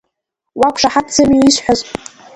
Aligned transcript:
Уақәшаҳаҭӡами 0.59 1.37
исҳәаз? 1.47 1.79